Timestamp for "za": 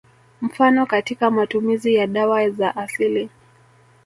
2.49-2.75